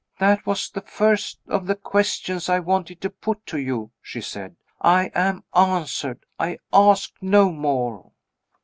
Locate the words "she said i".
4.01-5.11